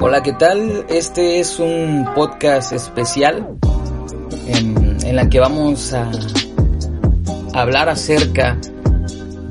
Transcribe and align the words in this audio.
Hola, 0.00 0.22
¿qué 0.22 0.32
tal? 0.32 0.86
Este 0.88 1.40
es 1.40 1.58
un 1.58 2.08
podcast 2.14 2.72
especial 2.72 3.58
en, 4.46 4.96
en 5.04 5.16
la 5.16 5.28
que 5.28 5.40
vamos 5.40 5.92
a 5.92 6.08
hablar 7.52 7.88
acerca 7.88 8.56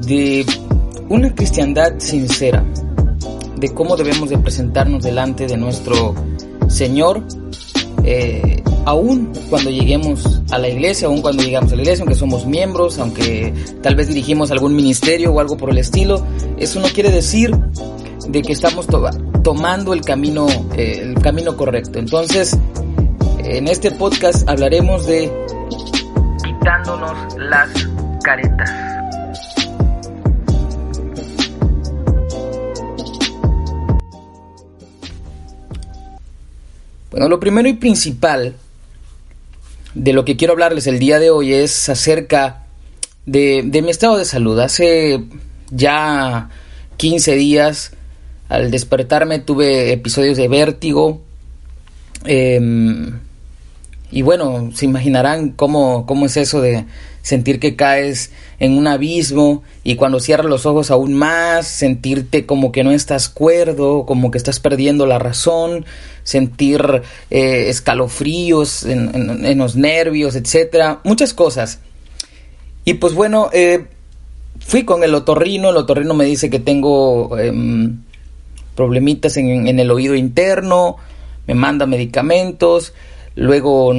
de 0.06 0.46
una 1.10 1.36
cristiandad 1.36 1.96
sincera, 1.98 2.64
de 3.58 3.74
cómo 3.74 3.98
debemos 3.98 4.30
de 4.30 4.38
presentarnos 4.38 5.04
delante 5.04 5.48
de 5.48 5.58
nuestro 5.58 6.16
Señor, 6.70 7.24
eh, 8.06 8.64
aún 8.86 9.34
cuando 9.50 9.70
lleguemos 9.70 10.42
a 10.50 10.58
la 10.60 10.70
iglesia, 10.70 11.10
aún 11.10 11.22
cuando 11.22 11.44
llegamos 11.44 11.74
a 11.74 11.76
la 11.76 11.82
iglesia, 11.82 12.04
aunque 12.04 12.18
somos 12.18 12.46
miembros, 12.46 13.00
aunque 13.00 13.54
tal 13.84 13.96
vez 13.96 14.08
dirigimos 14.08 14.50
algún 14.52 14.78
ministerio 14.78 15.34
o 15.34 15.42
algo 15.42 15.58
por 15.58 15.72
el 15.72 15.78
estilo, 15.80 16.26
eso 16.58 16.80
no 16.80 16.88
quiere 16.88 17.12
decir 17.12 17.52
de 18.30 18.42
que 18.42 18.54
estamos 18.54 18.88
tomando 19.48 19.94
el 19.94 20.02
camino, 20.02 20.46
eh, 20.76 21.00
el 21.04 21.22
camino 21.22 21.56
correcto. 21.56 22.00
Entonces, 22.00 22.58
en 23.40 23.70
este 23.70 23.92
podcast 23.92 24.46
hablaremos 24.50 25.08
de 25.08 25.32
quitándonos 26.44 27.34
las 27.38 27.70
caretas. 28.22 28.70
Bueno, 37.10 37.30
lo 37.30 37.40
primero 37.40 37.70
y 37.70 37.74
principal 37.76 38.54
de 39.94 40.12
lo 40.12 40.26
que 40.26 40.36
quiero 40.36 40.52
hablarles 40.52 40.88
el 40.88 41.00
día 41.00 41.20
de 41.20 41.30
hoy 41.30 41.54
es 41.54 41.88
acerca 41.88 42.66
de, 43.26 43.62
de 43.66 43.82
mi 43.82 43.92
estado 43.92 44.18
de 44.18 44.26
salud. 44.26 44.60
Hace 44.60 45.24
ya 45.70 46.50
15 46.98 47.36
días 47.36 47.94
al 48.50 48.72
despertarme 48.72 49.40
tuve 49.40 49.92
episodios 49.92 50.38
de 50.38 50.48
vértigo. 50.48 51.22
Em, 52.26 53.20
y 54.12 54.22
bueno, 54.22 54.72
se 54.74 54.86
imaginarán 54.86 55.50
cómo, 55.50 56.06
cómo 56.06 56.26
es 56.26 56.38
eso 56.38 56.62
de 56.62 56.86
sentir 57.22 57.60
que 57.60 57.76
caes 57.76 58.32
en 58.58 58.78
un 58.78 58.88
abismo 58.88 59.64
y 59.84 59.96
cuando 59.96 60.22
cierras 60.22 60.48
los 60.48 60.66
ojos 60.66 60.92
aún 60.92 61.14
más, 61.14 61.68
sentirte 61.68 62.46
como 62.46 62.72
que 62.72 62.86
no 62.86 62.92
estás 62.92 63.28
cuerdo, 63.28 64.06
como 64.06 64.32
que 64.32 64.38
estás 64.38 64.62
perdiendo 64.62 65.06
la 65.06 65.20
razón, 65.20 65.86
sentir 66.24 67.02
eh, 67.30 67.66
escalofríos 67.68 68.86
en, 68.86 69.58
los 69.58 69.76
nervios, 69.76 70.36
etcétera, 70.36 71.02
muchas 71.04 71.34
cosas. 71.34 71.80
Y 72.86 72.94
pues 72.94 73.14
bueno, 73.14 73.50
eh, 73.52 73.88
fui 74.60 74.86
con 74.86 75.04
el 75.04 75.14
otorrino, 75.14 75.70
el 75.70 75.78
otorrino 75.78 76.14
me 76.14 76.24
dice 76.24 76.50
que 76.50 76.60
tengo 76.60 77.38
em, 77.38 78.04
problemitas 78.78 79.36
en, 79.36 79.68
el 79.68 79.92
oído 79.92 80.16
interno, 80.16 80.96
me 81.48 81.56
manda 81.56 81.86
medicamentos, 81.86 82.94
luego 83.36 83.94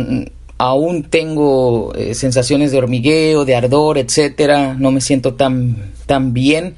aún 0.57 1.03
tengo 1.03 1.95
eh, 1.95 2.15
sensaciones 2.15 2.73
de 2.73 2.79
hormigueo, 2.79 3.45
de 3.45 3.57
ardor, 3.57 3.99
etcétera, 3.99 4.75
no 4.79 4.91
me 4.91 5.03
siento 5.03 5.35
tan, 5.35 5.93
tan 6.07 6.33
bien 6.33 6.77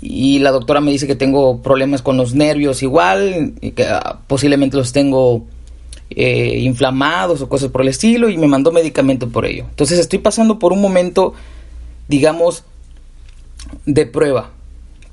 y 0.00 0.38
la 0.38 0.50
doctora 0.50 0.80
me 0.80 0.92
dice 0.92 1.06
que 1.06 1.16
tengo 1.16 1.62
problemas 1.62 2.02
con 2.02 2.16
los 2.16 2.34
nervios 2.34 2.82
igual, 2.82 3.54
y 3.60 3.72
que 3.72 3.84
ah, 3.84 4.20
posiblemente 4.26 4.76
los 4.76 4.92
tengo 4.92 5.44
eh, 6.10 6.58
inflamados 6.60 7.42
o 7.42 7.48
cosas 7.48 7.70
por 7.70 7.82
el 7.82 7.88
estilo 7.88 8.30
y 8.30 8.38
me 8.38 8.46
mandó 8.46 8.72
medicamento 8.72 9.28
por 9.28 9.46
ello. 9.46 9.66
Entonces 9.68 9.98
estoy 9.98 10.20
pasando 10.20 10.58
por 10.58 10.72
un 10.72 10.80
momento, 10.80 11.34
digamos, 12.08 12.64
de 13.84 14.06
prueba 14.06 14.50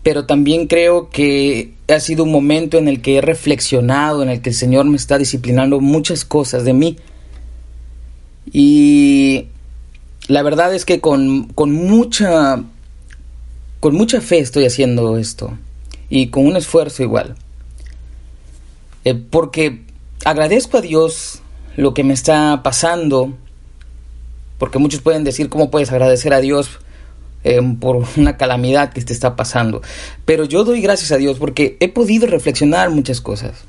pero 0.04 0.26
también 0.26 0.68
creo 0.68 1.10
que 1.10 1.74
ha 1.88 2.00
sido 2.00 2.24
un 2.24 2.32
momento 2.32 2.78
en 2.78 2.88
el 2.88 3.02
que 3.02 3.18
he 3.18 3.22
reflexionado, 3.22 4.24
en 4.24 4.30
el 4.30 4.42
que 4.42 4.50
el 4.50 4.56
Señor 4.56 4.86
me 4.86 4.98
está 4.98 5.18
disciplinando 5.18 5.80
muchas 5.80 6.26
cosas 6.26 6.64
de 6.64 6.74
mí. 6.74 6.98
Y 8.52 9.48
la 10.28 10.44
verdad 10.44 10.74
es 10.74 10.86
que 10.86 11.02
con, 11.02 11.48
con 11.50 11.72
mucha 11.72 12.64
con 13.80 13.96
mucha 13.96 14.22
fe 14.22 14.40
estoy 14.40 14.66
haciendo 14.66 15.18
esto 15.18 15.58
y 16.10 16.28
con 16.28 16.46
un 16.46 16.56
esfuerzo 16.58 17.04
igual. 17.04 17.36
Eh, 19.06 19.14
porque 19.16 19.84
agradezco 20.26 20.78
a 20.78 20.82
Dios 20.82 21.42
lo 21.76 21.94
que 21.94 22.04
me 22.04 22.14
está 22.14 22.64
pasando, 22.64 23.34
porque 24.58 24.80
muchos 24.80 25.02
pueden 25.02 25.24
decir, 25.24 25.50
¿cómo 25.50 25.70
puedes 25.70 25.92
agradecer 25.92 26.34
a 26.34 26.42
Dios 26.42 26.80
eh, 27.50 27.62
por 27.80 28.04
una 28.18 28.36
calamidad 28.36 28.92
que 28.92 29.02
te 29.02 29.14
está 29.14 29.38
pasando. 29.38 29.82
Pero 30.26 30.44
yo 30.44 30.66
doy 30.66 30.82
gracias 30.82 31.14
a 31.14 31.18
Dios 31.18 31.40
porque 31.40 31.78
he 31.80 31.88
podido 31.88 32.28
reflexionar 32.28 32.90
muchas 32.90 33.22
cosas. 33.22 33.64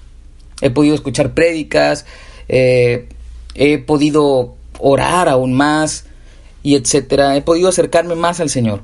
He 0.61 0.71
podido 0.71 0.97
escuchar 0.97 1.33
prédicas, 1.33 2.05
eh, 2.49 3.07
he 3.55 3.79
podido 3.79 4.57
orar 4.81 5.29
aún 5.29 5.53
más 5.53 6.07
y 6.65 6.75
etcétera. 6.75 7.37
He 7.37 7.43
podido 7.43 7.69
acercarme 7.69 8.17
más 8.17 8.41
al 8.41 8.51
Señor. 8.51 8.83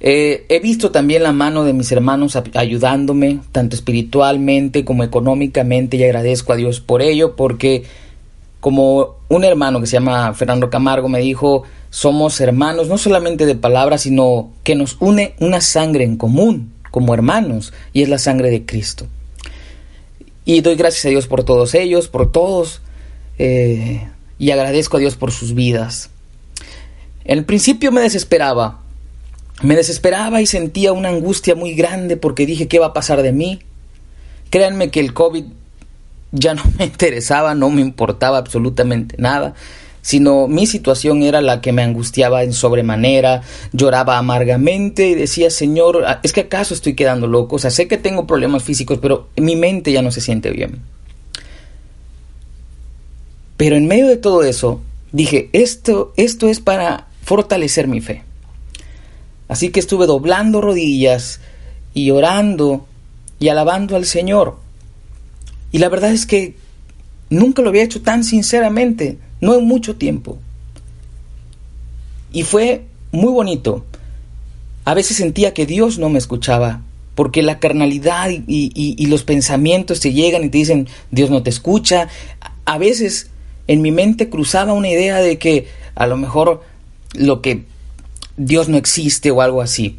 Eh, 0.00 0.46
he 0.48 0.60
visto 0.60 0.90
también 0.90 1.22
la 1.22 1.32
mano 1.32 1.64
de 1.64 1.74
mis 1.74 1.92
hermanos 1.92 2.38
ayudándome, 2.54 3.40
tanto 3.52 3.76
espiritualmente 3.76 4.86
como 4.86 5.04
económicamente, 5.04 5.98
y 5.98 6.04
agradezco 6.04 6.54
a 6.54 6.56
Dios 6.56 6.80
por 6.80 7.02
ello, 7.02 7.36
porque 7.36 7.84
como 8.60 9.16
un 9.28 9.44
hermano 9.44 9.78
que 9.78 9.86
se 9.86 9.94
llama 9.94 10.32
Fernando 10.32 10.70
Camargo 10.70 11.10
me 11.10 11.18
dijo, 11.18 11.64
somos 11.90 12.40
hermanos 12.40 12.88
no 12.88 12.98
solamente 12.98 13.46
de 13.46 13.54
palabras, 13.54 14.02
sino 14.02 14.50
que 14.64 14.74
nos 14.74 14.96
une 15.00 15.34
una 15.40 15.60
sangre 15.60 16.04
en 16.04 16.16
común 16.16 16.72
como 16.90 17.14
hermanos 17.14 17.72
y 17.92 18.02
es 18.02 18.08
la 18.08 18.18
sangre 18.18 18.50
de 18.50 18.64
Cristo. 18.64 19.06
Y 20.44 20.60
doy 20.62 20.76
gracias 20.76 21.04
a 21.04 21.08
Dios 21.10 21.26
por 21.26 21.44
todos 21.44 21.74
ellos, 21.74 22.08
por 22.08 22.32
todos, 22.32 22.80
eh, 23.38 24.08
y 24.38 24.50
agradezco 24.50 24.96
a 24.96 25.00
Dios 25.00 25.16
por 25.16 25.30
sus 25.30 25.54
vidas. 25.54 26.10
En 27.24 27.44
principio 27.44 27.92
me 27.92 28.00
desesperaba, 28.00 28.80
me 29.62 29.76
desesperaba 29.76 30.40
y 30.40 30.46
sentía 30.46 30.92
una 30.92 31.10
angustia 31.10 31.54
muy 31.54 31.74
grande 31.74 32.16
porque 32.16 32.46
dije, 32.46 32.68
¿qué 32.68 32.78
va 32.78 32.86
a 32.86 32.92
pasar 32.94 33.22
de 33.22 33.32
mí? 33.32 33.60
Créanme 34.50 34.90
que 34.90 35.00
el 35.00 35.12
COVID 35.12 35.44
ya 36.32 36.54
no 36.54 36.62
me 36.78 36.86
interesaba, 36.86 37.54
no 37.54 37.70
me 37.70 37.82
importaba 37.82 38.38
absolutamente 38.38 39.16
nada, 39.18 39.54
sino 40.02 40.48
mi 40.48 40.66
situación 40.66 41.22
era 41.22 41.40
la 41.40 41.60
que 41.60 41.72
me 41.72 41.82
angustiaba 41.82 42.42
en 42.42 42.52
sobremanera, 42.52 43.42
lloraba 43.72 44.18
amargamente 44.18 45.08
y 45.08 45.14
decía, 45.14 45.50
Señor, 45.50 46.04
ah, 46.06 46.20
es 46.22 46.32
que 46.32 46.42
acaso 46.42 46.74
estoy 46.74 46.94
quedando 46.94 47.26
loco, 47.26 47.56
o 47.56 47.58
sea, 47.58 47.70
sé 47.70 47.88
que 47.88 47.98
tengo 47.98 48.26
problemas 48.26 48.62
físicos, 48.62 48.98
pero 49.00 49.28
mi 49.36 49.56
mente 49.56 49.92
ya 49.92 50.02
no 50.02 50.10
se 50.10 50.20
siente 50.20 50.50
bien. 50.50 50.82
Pero 53.56 53.76
en 53.76 53.86
medio 53.86 54.06
de 54.06 54.16
todo 54.16 54.44
eso, 54.44 54.80
dije, 55.12 55.50
esto, 55.52 56.12
esto 56.16 56.48
es 56.48 56.60
para 56.60 57.08
fortalecer 57.24 57.88
mi 57.88 58.00
fe. 58.00 58.22
Así 59.48 59.70
que 59.70 59.80
estuve 59.80 60.06
doblando 60.06 60.60
rodillas 60.60 61.40
y 61.94 62.10
orando 62.10 62.86
y 63.40 63.48
alabando 63.48 63.96
al 63.96 64.04
Señor. 64.04 64.56
Y 65.72 65.78
la 65.78 65.88
verdad 65.88 66.12
es 66.12 66.26
que 66.26 66.54
nunca 67.30 67.62
lo 67.62 67.70
había 67.70 67.82
hecho 67.82 68.02
tan 68.02 68.24
sinceramente, 68.24 69.18
no 69.40 69.54
en 69.54 69.64
mucho 69.64 69.96
tiempo. 69.96 70.38
Y 72.32 72.42
fue 72.42 72.84
muy 73.12 73.32
bonito. 73.32 73.84
A 74.84 74.94
veces 74.94 75.16
sentía 75.16 75.54
que 75.54 75.66
Dios 75.66 75.98
no 75.98 76.08
me 76.08 76.18
escuchaba, 76.18 76.82
porque 77.14 77.42
la 77.42 77.58
carnalidad 77.58 78.30
y, 78.30 79.06
los 79.06 79.24
pensamientos 79.24 80.00
te 80.00 80.12
llegan 80.12 80.44
y 80.44 80.48
te 80.48 80.58
dicen, 80.58 80.88
Dios 81.10 81.30
no 81.30 81.42
te 81.42 81.50
escucha. 81.50 82.08
A 82.64 82.78
veces 82.78 83.30
en 83.66 83.82
mi 83.82 83.90
mente 83.90 84.30
cruzaba 84.30 84.72
una 84.72 84.88
idea 84.88 85.18
de 85.18 85.38
que 85.38 85.66
a 85.94 86.06
lo 86.06 86.16
mejor 86.16 86.62
lo 87.14 87.42
que 87.42 87.64
Dios 88.36 88.68
no 88.68 88.76
existe 88.76 89.30
o 89.30 89.42
algo 89.42 89.60
así. 89.60 89.98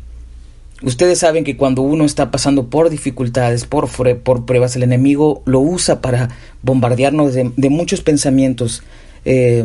Ustedes 0.81 1.19
saben 1.19 1.43
que 1.43 1.57
cuando 1.57 1.81
uno 1.81 2.05
está 2.05 2.31
pasando 2.31 2.69
por 2.69 2.89
dificultades, 2.89 3.65
por, 3.65 3.89
por 4.23 4.45
pruebas, 4.45 4.77
el 4.77 4.83
enemigo 4.83 5.43
lo 5.45 5.59
usa 5.59 5.99
para 6.01 6.29
bombardearnos 6.61 7.33
de, 7.33 7.69
muchos 7.69 8.01
pensamientos 8.01 8.81
eh, 9.25 9.63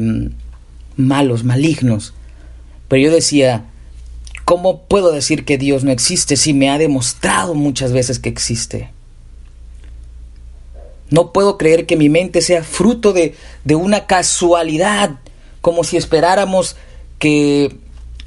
malos, 0.96 1.44
malignos. 1.44 2.14
Pero 2.88 3.02
yo 3.02 3.10
decía, 3.12 3.64
¿cómo 4.44 4.82
puedo 4.82 5.12
decir 5.12 5.44
que 5.44 5.58
Dios 5.58 5.84
no 5.84 5.90
existe 5.90 6.36
si 6.36 6.52
me 6.52 6.70
ha 6.70 6.78
demostrado 6.78 7.54
muchas 7.54 7.92
veces 7.92 8.18
que 8.18 8.28
existe? 8.28 8.90
No 11.10 11.32
puedo 11.32 11.58
creer 11.58 11.86
que 11.86 11.96
mi 11.96 12.08
mente 12.08 12.40
sea 12.40 12.64
fruto 12.64 13.12
de, 13.12 13.34
de 13.64 13.74
una 13.74 14.06
casualidad, 14.06 15.18
como 15.60 15.84
si 15.84 15.96
esperáramos 15.96 16.76
que, 17.18 17.76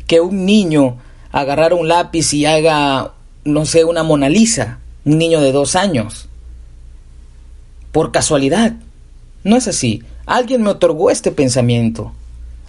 que 0.05 0.21
un 0.21 0.45
niño 0.45 0.97
agarrara 1.31 1.75
un 1.75 1.87
lápiz 1.87 2.33
y 2.33 2.45
haga, 2.45 3.13
no 3.43 3.65
sé, 3.65 3.83
una 3.83 4.03
Mona 4.03 4.29
Lisa, 4.29 4.79
un 5.05 5.17
niño 5.17 5.41
de 5.41 5.51
dos 5.51 5.75
años. 5.75 6.27
Por 7.91 8.11
casualidad. 8.11 8.73
No 9.43 9.55
es 9.55 9.67
así. 9.67 10.03
Alguien 10.27 10.61
me 10.61 10.69
otorgó 10.69 11.09
este 11.09 11.31
pensamiento. 11.31 12.11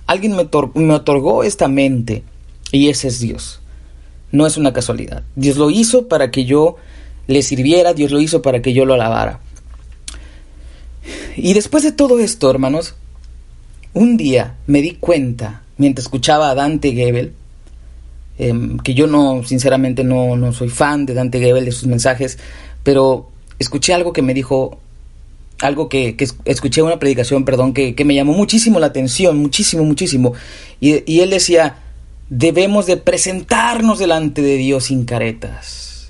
Alguien 0.06 0.36
me, 0.36 0.94
otorgó 0.94 1.42
esta 1.42 1.66
mente. 1.66 2.22
Y 2.70 2.88
ese 2.88 3.08
es 3.08 3.18
Dios. 3.18 3.60
No 4.30 4.46
es 4.46 4.56
una 4.56 4.72
casualidad. 4.72 5.24
Dios 5.34 5.56
lo 5.56 5.68
hizo 5.68 6.06
para 6.06 6.30
que 6.30 6.44
yo 6.44 6.76
le 7.26 7.42
sirviera, 7.42 7.94
Dios 7.94 8.12
lo 8.12 8.20
hizo 8.20 8.42
para 8.42 8.62
que 8.62 8.72
yo 8.72 8.86
lo 8.86 8.94
alabara. 8.94 9.40
Y 11.36 11.52
después 11.52 11.82
de 11.82 11.90
todo 11.90 12.20
esto, 12.20 12.48
hermanos, 12.48 12.94
un 13.92 14.16
día 14.16 14.54
me 14.68 14.80
di 14.80 14.92
cuenta, 14.92 15.62
mientras 15.78 16.06
escuchaba 16.06 16.50
a 16.50 16.54
Dante 16.54 16.92
Gebel, 16.92 17.32
em, 18.38 18.78
que 18.78 18.94
yo 18.94 19.08
no, 19.08 19.42
sinceramente, 19.42 20.04
no, 20.04 20.36
no 20.36 20.52
soy 20.52 20.68
fan 20.68 21.06
de 21.06 21.14
Dante 21.14 21.40
Gebel, 21.40 21.64
de 21.64 21.72
sus 21.72 21.88
mensajes, 21.88 22.38
pero 22.84 23.30
escuché 23.58 23.94
algo 23.94 24.12
que 24.12 24.22
me 24.22 24.32
dijo, 24.34 24.78
algo 25.60 25.88
que, 25.88 26.16
que 26.16 26.28
escuché 26.44 26.82
una 26.82 26.98
predicación, 26.98 27.44
perdón, 27.44 27.74
que, 27.74 27.94
que, 27.94 28.04
me 28.04 28.14
llamó 28.14 28.32
muchísimo 28.32 28.78
la 28.78 28.86
atención, 28.86 29.38
muchísimo, 29.38 29.84
muchísimo. 29.84 30.34
Y, 30.80 31.10
y 31.10 31.20
él 31.20 31.30
decía, 31.30 31.78
debemos 32.30 32.86
de 32.86 32.96
presentarnos 32.96 33.98
delante 33.98 34.42
de 34.42 34.56
Dios 34.56 34.84
sin 34.84 35.04
caretas. 35.04 36.08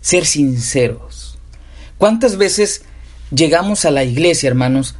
Ser 0.00 0.26
sinceros. 0.26 1.38
¿Cuántas 1.98 2.36
veces 2.36 2.82
llegamos 3.30 3.84
a 3.84 3.90
la 3.90 4.04
iglesia, 4.04 4.48
hermanos, 4.48 4.96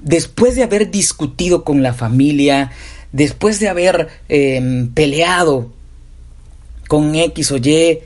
después 0.00 0.54
de 0.54 0.62
haber 0.62 0.90
discutido 0.90 1.64
con 1.64 1.82
la 1.82 1.94
familia, 1.94 2.70
después 3.12 3.60
de 3.60 3.68
haber 3.68 4.08
eh, 4.28 4.88
peleado 4.94 5.72
con 6.88 7.14
X 7.14 7.52
o 7.52 7.56
Y, 7.56 8.00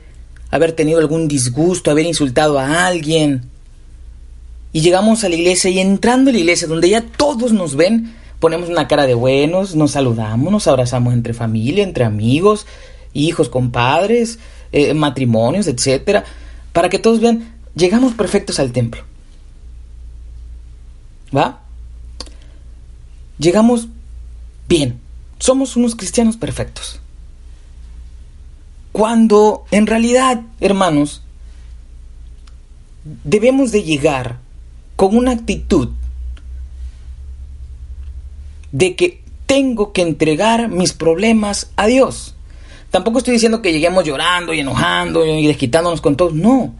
haber 0.51 0.71
tenido 0.71 0.99
algún 0.99 1.27
disgusto, 1.27 1.91
haber 1.91 2.05
insultado 2.05 2.59
a 2.59 2.87
alguien, 2.87 3.43
y 4.71 4.81
llegamos 4.81 5.23
a 5.23 5.29
la 5.29 5.35
iglesia 5.35 5.71
y 5.71 5.79
entrando 5.79 6.29
a 6.29 6.33
la 6.33 6.39
iglesia 6.39 6.67
donde 6.67 6.89
ya 6.89 7.01
todos 7.01 7.51
nos 7.53 7.75
ven, 7.75 8.13
ponemos 8.39 8.69
una 8.69 8.87
cara 8.87 9.07
de 9.07 9.15
buenos, 9.15 9.75
nos 9.75 9.91
saludamos, 9.91 10.51
nos 10.51 10.67
abrazamos 10.67 11.13
entre 11.13 11.33
familia, 11.33 11.83
entre 11.83 12.03
amigos, 12.03 12.67
hijos, 13.13 13.49
compadres, 13.49 14.39
eh, 14.71 14.93
matrimonios, 14.93 15.67
etcétera 15.67 16.23
para 16.73 16.89
que 16.89 16.99
todos 16.99 17.19
vean, 17.19 17.55
llegamos 17.75 18.13
perfectos 18.13 18.59
al 18.59 18.71
templo. 18.71 19.03
¿Va? 21.35 21.61
Llegamos 23.37 23.87
bien. 24.67 24.99
Somos 25.39 25.75
unos 25.75 25.95
cristianos 25.95 26.37
perfectos. 26.37 26.99
Cuando 28.91 29.65
en 29.71 29.87
realidad, 29.87 30.41
hermanos, 30.59 31.21
debemos 33.23 33.71
de 33.71 33.83
llegar 33.83 34.39
con 34.95 35.15
una 35.15 35.31
actitud 35.31 35.89
de 38.71 38.95
que 38.95 39.23
tengo 39.45 39.93
que 39.93 40.01
entregar 40.01 40.69
mis 40.69 40.93
problemas 40.93 41.71
a 41.75 41.87
Dios. 41.87 42.35
Tampoco 42.91 43.19
estoy 43.19 43.33
diciendo 43.33 43.61
que 43.61 43.71
lleguemos 43.71 44.03
llorando 44.03 44.53
y 44.53 44.59
enojando 44.59 45.25
y 45.25 45.47
desquitándonos 45.47 46.01
con 46.01 46.15
todos. 46.15 46.33
No. 46.33 46.73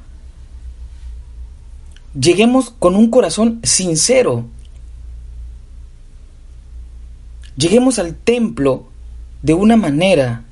Lleguemos 2.20 2.72
con 2.72 2.96
un 2.96 3.10
corazón 3.10 3.60
sincero. 3.64 4.46
Lleguemos 7.56 8.00
al 8.00 8.16
templo 8.16 8.88
de 9.42 9.54
una 9.54 9.78
manera 9.78 10.46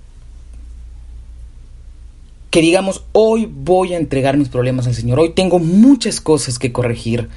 que 2.50 2.62
digamos, 2.62 3.04
hoy 3.12 3.50
voy 3.52 3.94
a 3.94 3.98
entregar 3.98 4.38
mis 4.38 4.50
problemas 4.50 4.88
al 4.88 4.96
Señor. 4.96 5.20
Hoy 5.20 5.32
tengo 5.32 5.60
muchas 5.60 6.22
cosas 6.22 6.60
que 6.60 6.72
corregir 6.72 7.30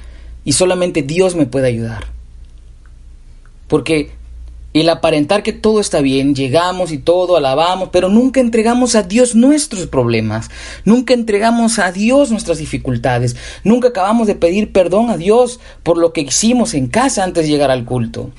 y 0.45 0.53
solamente 0.53 1.01
Dios 1.01 1.35
me 1.35 1.45
puede 1.45 1.67
ayudar. 1.67 2.07
Porque 3.67 4.11
el 4.73 4.89
aparentar 4.89 5.43
que 5.43 5.53
todo 5.53 5.81
está 5.81 5.99
bien, 5.99 6.33
llegamos 6.33 6.91
y 6.91 6.97
todo, 6.97 7.35
alabamos, 7.35 7.89
pero 7.91 8.07
nunca 8.07 8.39
entregamos 8.39 8.95
a 8.95 9.03
Dios 9.03 9.35
nuestros 9.35 9.87
problemas, 9.87 10.49
nunca 10.85 11.13
entregamos 11.13 11.77
a 11.77 11.91
Dios 11.91 12.31
nuestras 12.31 12.57
dificultades, 12.57 13.35
nunca 13.65 13.89
acabamos 13.89 14.27
de 14.27 14.35
pedir 14.35 14.71
perdón 14.71 15.09
a 15.09 15.17
Dios 15.17 15.59
por 15.83 15.97
lo 15.97 16.13
que 16.13 16.21
hicimos 16.21 16.73
en 16.73 16.87
casa 16.87 17.23
antes 17.23 17.43
de 17.43 17.49
llegar 17.49 17.69
al 17.69 17.83
culto. 17.83 18.31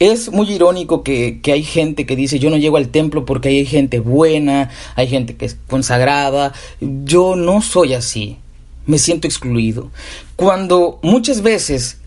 Es 0.00 0.32
muy 0.32 0.50
irónico 0.50 1.04
que, 1.04 1.40
que, 1.40 1.52
hay 1.52 1.62
gente 1.62 2.06
que 2.06 2.16
dice 2.16 2.38
yo 2.38 2.50
no 2.50 2.56
llego 2.56 2.78
al 2.78 2.88
templo 2.88 3.26
porque 3.26 3.50
hay 3.50 3.66
gente 3.66 4.00
buena, 4.00 4.70
hay 4.96 5.06
gente 5.06 5.36
que 5.36 5.44
es 5.44 5.58
consagrada. 5.68 6.52
Yo 6.80 7.36
no 7.36 7.60
soy 7.60 7.94
así. 7.94 8.38
Me 8.86 8.98
siento 8.98 9.28
excluido. 9.28 9.90
Cuando 10.36 10.98
muchas 11.02 11.42
veces 11.42 11.98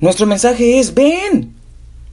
nuestro 0.00 0.26
mensaje 0.26 0.78
es, 0.78 0.94
ven, 0.94 1.54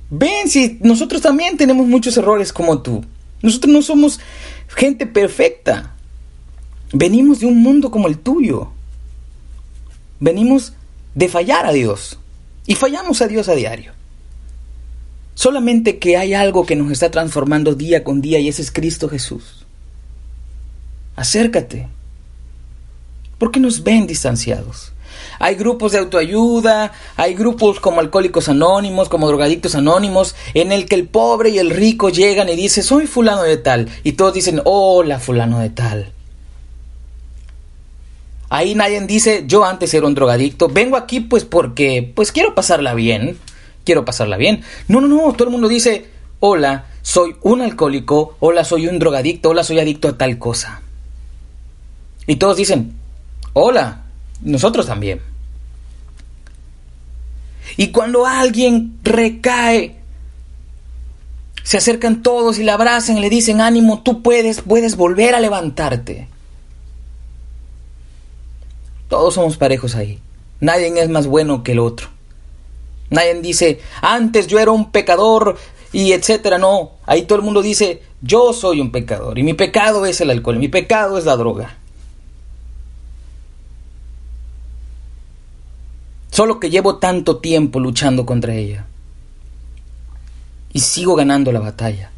ven, 0.09 0.49
si 0.49 0.77
nosotros 0.81 1.21
también 1.21 1.57
tenemos 1.57 1.87
muchos 1.87 2.15
errores 2.17 2.53
como 2.53 2.81
tú. 2.81 3.03
Nosotros 3.41 3.73
no 3.73 3.81
somos 3.81 4.19
gente 4.69 5.05
perfecta. 5.07 5.93
Venimos 6.93 7.41
de 7.41 7.47
un 7.47 7.61
mundo 7.61 7.91
como 7.91 8.07
el 8.07 8.17
tuyo. 8.17 8.69
Venimos 10.21 10.73
de 11.15 11.27
fallar 11.27 11.65
a 11.65 11.73
Dios. 11.73 12.17
Y 12.65 12.75
fallamos 12.75 13.21
a 13.21 13.27
Dios 13.27 13.49
a 13.49 13.55
diario. 13.55 13.96
Solamente 15.37 15.99
que 15.99 16.17
hay 16.17 16.33
algo 16.33 16.65
que 16.65 16.75
nos 16.75 16.91
está 16.91 17.11
transformando 17.11 17.75
día 17.75 18.03
con 18.03 18.21
día 18.21 18.39
y 18.39 18.47
ese 18.47 18.63
es 18.63 18.71
Cristo 18.71 19.07
Jesús. 19.07 19.67
Acércate. 21.15 21.87
¿Por 23.37 23.51
qué 23.51 23.59
nos 23.59 23.83
ven 23.83 24.07
distanciados? 24.07 24.93
Hay 25.37 25.53
grupos 25.53 25.91
de 25.91 25.99
autoayuda, 25.99 26.91
hay 27.17 27.35
grupos 27.35 27.79
como 27.79 27.99
alcohólicos 27.99 28.49
anónimos, 28.49 29.09
como 29.09 29.27
drogadictos 29.27 29.75
anónimos, 29.75 30.33
en 30.55 30.71
el 30.71 30.87
que 30.87 30.95
el 30.95 31.07
pobre 31.07 31.51
y 31.51 31.59
el 31.59 31.69
rico 31.69 32.09
llegan 32.09 32.49
y 32.49 32.55
dicen, 32.55 32.83
soy 32.83 33.05
fulano 33.05 33.43
de 33.43 33.57
tal. 33.57 33.89
Y 34.03 34.13
todos 34.13 34.33
dicen, 34.33 34.59
hola 34.65 35.19
fulano 35.19 35.59
de 35.59 35.69
tal. 35.69 36.13
Ahí 38.49 38.73
nadie 38.73 38.99
dice, 39.01 39.43
yo 39.45 39.65
antes 39.65 39.93
era 39.93 40.07
un 40.07 40.15
drogadicto, 40.15 40.67
vengo 40.67 40.97
aquí 40.97 41.19
pues 41.19 41.45
porque, 41.45 42.11
pues 42.15 42.31
quiero 42.31 42.55
pasarla 42.55 42.95
bien, 42.95 43.37
quiero 43.87 44.03
pasarla 44.03 44.35
bien. 44.35 44.63
No, 44.89 44.99
no, 44.99 45.07
no, 45.07 45.31
todo 45.31 45.45
el 45.45 45.51
mundo 45.53 45.69
dice, 45.69 46.07
hola, 46.41 46.87
soy 47.01 47.37
un 47.41 47.61
alcohólico, 47.61 48.35
hola, 48.41 48.65
soy 48.65 48.85
un 48.87 48.99
drogadicto, 48.99 49.49
hola, 49.49 49.63
soy 49.63 49.79
adicto 49.79 50.09
a 50.09 50.17
tal 50.17 50.37
cosa. 50.37 50.81
Y 52.27 52.35
todos 52.35 52.57
dicen, 52.57 52.95
hola, 53.53 54.03
nosotros 54.41 54.87
también. 54.87 55.21
Y 57.77 57.91
cuando 57.91 58.25
alguien 58.25 58.99
recae, 59.03 59.95
se 61.63 61.77
acercan 61.77 62.21
todos 62.21 62.59
y 62.59 62.63
le 62.63 62.71
abrazan 62.71 63.17
y 63.17 63.21
le 63.21 63.29
dicen, 63.29 63.61
ánimo, 63.61 64.03
tú 64.03 64.21
puedes, 64.21 64.61
puedes 64.61 64.97
volver 64.97 65.33
a 65.33 65.39
levantarte. 65.39 66.27
Todos 69.07 69.35
somos 69.35 69.55
parejos 69.55 69.95
ahí. 69.95 70.19
Nadie 70.59 70.91
es 71.01 71.07
más 71.07 71.25
bueno 71.25 71.63
que 71.63 71.71
el 71.71 71.79
otro. 71.79 72.16
Nadie 73.09 73.41
dice, 73.41 73.79
antes 74.01 74.47
yo 74.47 74.59
era 74.59 74.71
un 74.71 74.91
pecador 74.91 75.57
y 75.93 76.11
etcétera. 76.11 76.57
No, 76.57 76.91
ahí 77.05 77.23
todo 77.23 77.39
el 77.39 77.45
mundo 77.45 77.61
dice, 77.61 78.01
yo 78.21 78.53
soy 78.53 78.81
un 78.81 78.91
pecador 78.91 79.37
y 79.37 79.43
mi 79.43 79.53
pecado 79.53 80.05
es 80.05 80.19
el 80.21 80.29
alcohol, 80.29 80.57
mi 80.57 80.67
pecado 80.67 81.17
es 81.17 81.25
la 81.25 81.35
droga. 81.35 81.77
Solo 86.31 86.59
que 86.59 86.69
llevo 86.69 86.97
tanto 86.97 87.37
tiempo 87.37 87.79
luchando 87.79 88.25
contra 88.25 88.53
ella. 88.53 88.85
Y 90.71 90.81
sigo 90.81 91.15
ganando 91.15 91.51
la 91.51 91.59
batalla. 91.59 92.11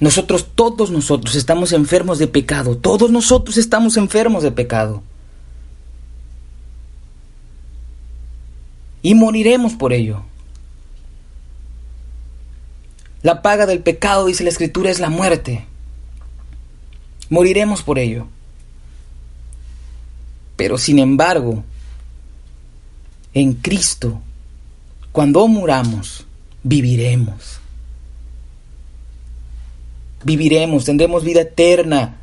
Nosotros, 0.00 0.48
todos 0.54 0.90
nosotros, 0.90 1.36
estamos 1.36 1.72
enfermos 1.72 2.18
de 2.18 2.26
pecado. 2.26 2.76
Todos 2.76 3.10
nosotros 3.10 3.56
estamos 3.56 3.96
enfermos 3.96 4.42
de 4.42 4.50
pecado. 4.50 5.02
Y 9.02 9.14
moriremos 9.14 9.74
por 9.74 9.92
ello. 9.92 10.22
La 13.22 13.42
paga 13.42 13.66
del 13.66 13.80
pecado, 13.80 14.26
dice 14.26 14.44
la 14.44 14.50
Escritura, 14.50 14.90
es 14.90 14.98
la 14.98 15.10
muerte. 15.10 15.66
Moriremos 17.28 17.82
por 17.82 17.98
ello. 17.98 18.26
Pero 20.56 20.78
sin 20.78 20.98
embargo, 20.98 21.64
en 23.32 23.54
Cristo, 23.54 24.20
cuando 25.12 25.46
muramos, 25.48 26.26
viviremos. 26.62 27.60
Viviremos, 30.24 30.84
tendremos 30.84 31.24
vida 31.24 31.42
eterna. 31.42 32.16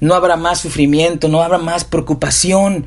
No 0.00 0.14
habrá 0.14 0.36
más 0.36 0.60
sufrimiento, 0.60 1.28
no 1.28 1.42
habrá 1.42 1.58
más 1.58 1.84
preocupación. 1.84 2.86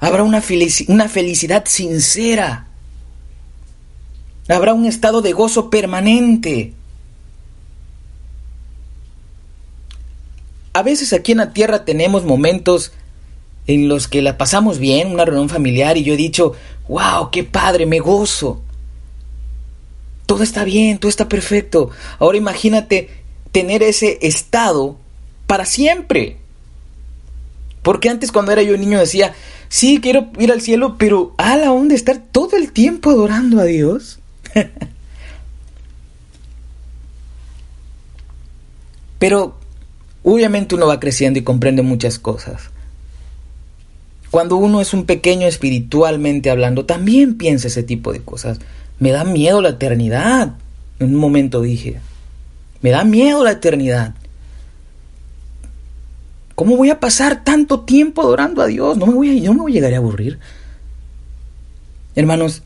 Habrá 0.00 0.22
una, 0.22 0.40
felicidad 0.40 1.64
sincera. 1.66 2.66
Habrá 4.48 4.72
un 4.72 4.86
estado 4.86 5.20
de 5.20 5.32
gozo 5.32 5.68
permanente. 5.68 6.72
A 10.72 10.82
veces 10.82 11.12
aquí 11.12 11.32
en 11.32 11.38
la 11.38 11.52
tierra 11.52 11.84
tenemos 11.84 12.24
momentos 12.24 12.92
en 13.66 13.88
los 13.88 14.08
que 14.08 14.22
la 14.22 14.38
pasamos 14.38 14.78
bien, 14.78 15.12
una 15.12 15.26
reunión 15.26 15.50
familiar, 15.50 15.98
y 15.98 16.02
yo 16.02 16.14
he 16.14 16.16
dicho, 16.16 16.54
wow, 16.88 17.30
qué 17.30 17.44
padre, 17.44 17.84
me 17.84 18.00
gozo. 18.00 18.62
Todo 20.24 20.42
está 20.42 20.64
bien, 20.64 20.98
todo 20.98 21.10
está 21.10 21.28
perfecto. 21.28 21.90
Ahora 22.18 22.38
imagínate 22.38 23.10
tener 23.52 23.82
ese 23.82 24.18
estado 24.22 24.96
para 25.46 25.66
siempre. 25.66 26.39
Porque 27.82 28.08
antes 28.08 28.32
cuando 28.32 28.52
era 28.52 28.62
yo 28.62 28.76
niño 28.76 28.98
decía, 28.98 29.34
sí, 29.68 30.00
quiero 30.02 30.30
ir 30.38 30.52
al 30.52 30.60
cielo, 30.60 30.96
pero 30.98 31.34
a 31.38 31.56
la 31.56 31.72
onda 31.72 31.94
estar 31.94 32.18
todo 32.18 32.56
el 32.56 32.72
tiempo 32.72 33.10
adorando 33.10 33.60
a 33.60 33.64
Dios. 33.64 34.18
pero 39.18 39.58
obviamente 40.22 40.74
uno 40.74 40.86
va 40.86 40.98
creciendo 40.98 41.38
y 41.38 41.42
comprende 41.42 41.82
muchas 41.82 42.18
cosas. 42.18 42.70
Cuando 44.30 44.56
uno 44.56 44.80
es 44.80 44.94
un 44.94 45.04
pequeño 45.06 45.46
espiritualmente 45.46 46.50
hablando, 46.50 46.86
también 46.86 47.36
piensa 47.36 47.68
ese 47.68 47.82
tipo 47.82 48.12
de 48.12 48.20
cosas. 48.20 48.58
Me 48.98 49.10
da 49.10 49.24
miedo 49.24 49.60
la 49.60 49.70
eternidad. 49.70 50.54
En 51.00 51.14
un 51.14 51.20
momento 51.20 51.60
dije, 51.60 52.00
me 52.80 52.90
da 52.90 53.04
miedo 53.04 53.42
la 53.44 53.52
eternidad. 53.52 54.14
¿Cómo 56.60 56.76
voy 56.76 56.90
a 56.90 57.00
pasar 57.00 57.42
tanto 57.42 57.80
tiempo 57.86 58.20
adorando 58.20 58.60
a 58.60 58.66
Dios? 58.66 58.98
No 58.98 59.06
me 59.06 59.14
voy 59.14 59.30
a, 59.30 59.42
no 59.44 59.54
me 59.54 59.60
voy 59.60 59.78
a 59.78 59.96
aburrir. 59.96 60.38
Hermanos, 62.14 62.64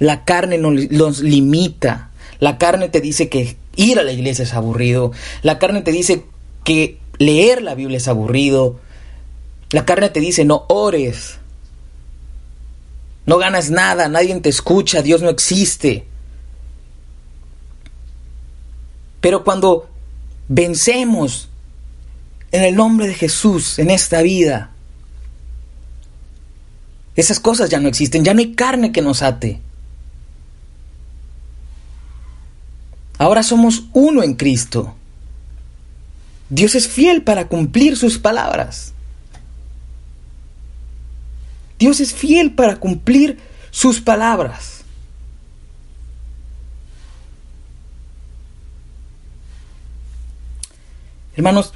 la 0.00 0.24
carne 0.24 0.58
nos 0.58 1.20
limita. 1.20 2.10
La 2.40 2.58
carne 2.58 2.88
te 2.88 3.00
dice 3.00 3.28
que 3.28 3.56
ir 3.76 4.00
a 4.00 4.02
la 4.02 4.10
iglesia 4.10 4.42
es 4.42 4.54
aburrido. 4.54 5.12
La 5.42 5.60
carne 5.60 5.82
te 5.82 5.92
dice 5.92 6.24
que 6.64 6.98
leer 7.18 7.62
la 7.62 7.76
Biblia 7.76 7.98
es 7.98 8.08
aburrido. 8.08 8.80
La 9.70 9.84
carne 9.84 10.08
te 10.08 10.18
dice, 10.18 10.44
no 10.44 10.64
ores. 10.66 11.38
No 13.24 13.38
ganas 13.38 13.70
nada, 13.70 14.08
nadie 14.08 14.34
te 14.40 14.48
escucha, 14.48 15.02
Dios 15.02 15.22
no 15.22 15.28
existe. 15.28 16.08
Pero 19.20 19.44
cuando 19.44 19.88
vencemos 20.48 21.50
en 22.52 22.62
el 22.62 22.74
nombre 22.74 23.06
de 23.06 23.14
Jesús 23.14 23.78
en 23.78 23.90
esta 23.90 24.22
vida, 24.22 24.70
esas 27.16 27.40
cosas 27.40 27.70
ya 27.70 27.80
no 27.80 27.88
existen, 27.88 28.24
ya 28.24 28.34
no 28.34 28.40
hay 28.40 28.54
carne 28.54 28.92
que 28.92 29.02
nos 29.02 29.22
ate. 29.22 29.60
Ahora 33.18 33.42
somos 33.42 33.84
uno 33.94 34.22
en 34.22 34.34
Cristo. 34.34 34.94
Dios 36.50 36.74
es 36.74 36.86
fiel 36.86 37.22
para 37.22 37.48
cumplir 37.48 37.96
sus 37.96 38.18
palabras. 38.18 38.92
Dios 41.78 42.00
es 42.00 42.12
fiel 42.12 42.52
para 42.52 42.76
cumplir 42.76 43.38
sus 43.70 44.00
palabras. 44.00 44.82
Hermanos 51.34 51.72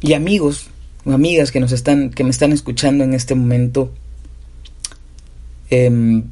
y 0.00 0.14
amigos 0.14 0.68
o 1.04 1.12
amigas 1.12 1.52
que 1.52 1.60
nos 1.60 1.72
están, 1.72 2.10
que 2.10 2.24
me 2.24 2.30
están 2.30 2.52
escuchando 2.52 3.04
en 3.04 3.14
este 3.14 3.34
momento, 3.34 3.92
em, 5.70 6.24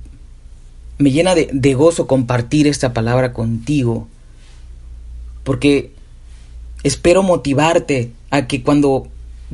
me 0.99 1.13
llena 1.13 1.35
de, 1.35 1.75
gozo 1.75 2.07
compartir 2.07 2.67
esta 2.67 2.93
palabra 2.93 3.33
contigo, 3.33 4.09
porque 5.45 5.93
espero 6.83 7.23
motivarte 7.23 8.11
a 8.31 8.47
que 8.47 8.63
cuando 8.63 9.09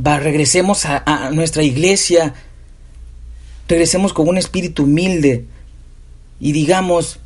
va, 0.04 0.18
regresemos 0.18 0.86
a, 0.86 1.30
nuestra 1.32 1.62
iglesia, 1.62 2.34
regresemos 3.68 4.12
con 4.12 4.28
un 4.28 4.38
espíritu 4.38 4.84
humilde 4.84 5.44
y 6.40 6.52
digamos, 6.52 7.18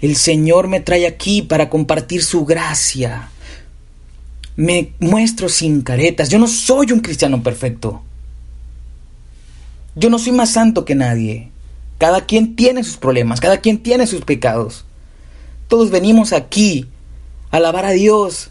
el 0.00 0.16
Señor 0.16 0.68
me 0.68 0.80
trae 0.80 1.06
aquí 1.06 1.42
para 1.42 1.68
compartir 1.68 2.24
su 2.24 2.46
gracia. 2.46 3.30
Me 4.60 4.92
muestro 5.00 5.48
sin 5.48 5.80
caretas. 5.80 6.28
Yo 6.28 6.38
no 6.38 6.46
soy 6.46 6.92
un 6.92 7.00
cristiano 7.00 7.42
perfecto. 7.42 8.02
Yo 9.94 10.10
no 10.10 10.18
soy 10.18 10.32
más 10.32 10.50
santo 10.50 10.84
que 10.84 10.94
nadie. 10.94 11.48
Cada 11.96 12.26
quien 12.26 12.56
tiene 12.56 12.84
sus 12.84 12.98
problemas, 12.98 13.40
cada 13.40 13.56
quien 13.56 13.78
tiene 13.82 14.06
sus 14.06 14.20
pecados. 14.20 14.84
Todos 15.66 15.90
venimos 15.90 16.34
aquí 16.34 16.86
a 17.50 17.56
alabar 17.56 17.86
a 17.86 17.92
Dios, 17.92 18.50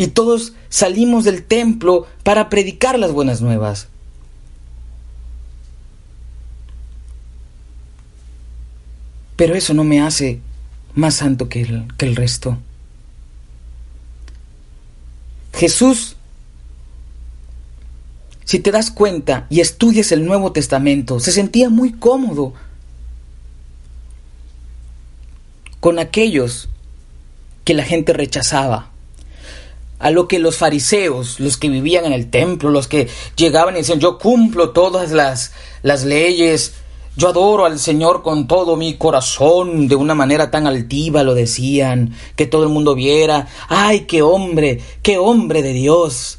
y 0.00 0.06
todos 0.06 0.54
salimos 0.70 1.24
del 1.24 1.42
templo 1.42 2.06
para 2.22 2.48
predicar 2.48 2.98
las 2.98 3.12
buenas 3.12 3.42
nuevas. 3.42 3.88
Pero 9.36 9.54
eso 9.54 9.74
no 9.74 9.84
me 9.84 10.00
hace 10.00 10.40
más 10.94 11.16
santo 11.16 11.50
que 11.50 11.60
el, 11.60 11.84
que 11.98 12.06
el 12.06 12.16
resto. 12.16 12.56
Jesús, 15.60 16.16
si 18.46 18.60
te 18.60 18.70
das 18.70 18.90
cuenta 18.90 19.46
y 19.50 19.60
estudias 19.60 20.10
el 20.10 20.24
Nuevo 20.24 20.52
Testamento, 20.52 21.20
se 21.20 21.32
sentía 21.32 21.68
muy 21.68 21.92
cómodo 21.92 22.54
con 25.80 25.98
aquellos 25.98 26.70
que 27.64 27.74
la 27.74 27.84
gente 27.84 28.14
rechazaba 28.14 28.90
a 29.98 30.10
lo 30.10 30.28
que 30.28 30.38
los 30.38 30.56
fariseos, 30.56 31.40
los 31.40 31.58
que 31.58 31.68
vivían 31.68 32.06
en 32.06 32.14
el 32.14 32.30
templo, 32.30 32.70
los 32.70 32.88
que 32.88 33.10
llegaban 33.36 33.74
y 33.74 33.80
decían, 33.80 34.00
yo 34.00 34.18
cumplo 34.18 34.70
todas 34.70 35.10
las, 35.10 35.52
las 35.82 36.04
leyes, 36.06 36.72
yo 37.16 37.28
adoro 37.28 37.66
al 37.66 37.78
Señor 37.78 38.22
con 38.22 38.46
todo 38.46 38.76
mi 38.76 38.96
corazón, 38.96 39.88
de 39.88 39.96
una 39.96 40.14
manera 40.14 40.50
tan 40.50 40.66
altiva 40.66 41.22
lo 41.22 41.34
decían, 41.34 42.14
que 42.36 42.46
todo 42.46 42.62
el 42.62 42.68
mundo 42.68 42.94
viera, 42.94 43.48
ay, 43.68 44.00
qué 44.02 44.22
hombre, 44.22 44.80
qué 45.02 45.18
hombre 45.18 45.62
de 45.62 45.72
Dios. 45.72 46.38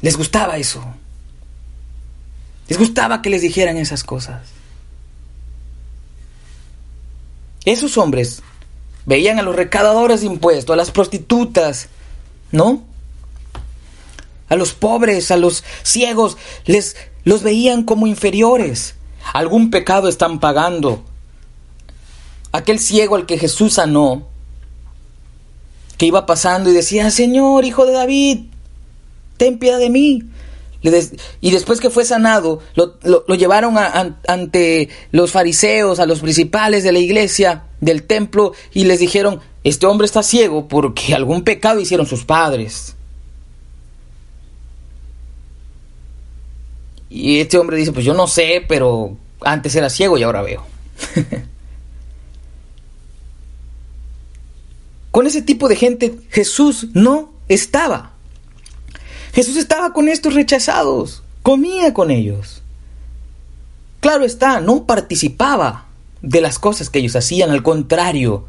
Les 0.00 0.16
gustaba 0.16 0.58
eso. 0.58 0.82
Les 2.68 2.78
gustaba 2.78 3.22
que 3.22 3.30
les 3.30 3.42
dijeran 3.42 3.76
esas 3.76 4.04
cosas. 4.04 4.42
Esos 7.64 7.96
hombres 7.98 8.42
Veían 9.04 9.38
a 9.38 9.42
los 9.42 9.56
recaudadores 9.56 10.20
de 10.20 10.26
impuestos, 10.26 10.72
a 10.72 10.76
las 10.76 10.90
prostitutas, 10.90 11.88
¿no? 12.52 12.84
A 14.48 14.56
los 14.56 14.74
pobres, 14.74 15.30
a 15.30 15.36
los 15.36 15.64
ciegos, 15.82 16.36
les 16.66 16.96
los 17.24 17.42
veían 17.42 17.84
como 17.84 18.06
inferiores. 18.06 18.94
Algún 19.32 19.70
pecado 19.70 20.08
están 20.08 20.40
pagando. 20.40 21.04
Aquel 22.52 22.78
ciego 22.78 23.16
al 23.16 23.26
que 23.26 23.38
Jesús 23.38 23.74
sanó, 23.74 24.28
que 25.96 26.06
iba 26.06 26.26
pasando 26.26 26.70
y 26.70 26.74
decía, 26.74 27.10
Señor, 27.10 27.64
hijo 27.64 27.86
de 27.86 27.92
David, 27.92 28.40
ten 29.36 29.58
piedad 29.58 29.78
de 29.78 29.90
mí. 29.90 30.22
Y 31.40 31.50
después 31.52 31.80
que 31.80 31.90
fue 31.90 32.04
sanado, 32.04 32.60
lo, 32.74 33.26
llevaron 33.36 33.76
ante 33.78 34.88
los 35.12 35.30
fariseos, 35.30 36.00
a 36.00 36.06
los 36.06 36.20
principales 36.20 36.82
de 36.82 36.90
la 36.90 36.98
iglesia, 36.98 37.64
del 37.80 38.02
templo, 38.02 38.52
y 38.74 38.84
les 38.84 38.98
dijeron, 38.98 39.40
este 39.62 39.86
hombre 39.86 40.06
está 40.06 40.24
ciego 40.24 40.66
porque 40.66 41.14
algún 41.14 41.42
pecado 41.42 41.80
hicieron 41.80 42.06
sus 42.06 42.24
padres. 42.24 42.96
Y 47.14 47.40
este 47.40 47.58
hombre 47.58 47.76
dice, 47.76 47.92
pues 47.92 48.06
yo 48.06 48.14
no 48.14 48.26
sé, 48.26 48.64
pero 48.66 49.18
antes 49.42 49.74
era 49.76 49.90
ciego 49.90 50.16
y 50.16 50.22
ahora 50.22 50.40
veo. 50.40 50.64
Con 55.10 55.26
ese 55.26 55.42
tipo 55.42 55.68
de 55.68 55.76
gente 55.76 56.14
Jesús 56.30 56.86
no 56.94 57.34
estaba. 57.48 58.12
Jesús 59.34 59.58
estaba 59.58 59.92
con 59.92 60.08
estos 60.08 60.32
rechazados, 60.32 61.22
comía 61.42 61.92
con 61.92 62.10
ellos. 62.10 62.62
Claro 64.00 64.24
está, 64.24 64.60
no 64.60 64.86
participaba 64.86 65.84
de 66.22 66.40
las 66.40 66.58
cosas 66.58 66.88
que 66.88 67.00
ellos 67.00 67.14
hacían, 67.14 67.50
al 67.50 67.62
contrario, 67.62 68.46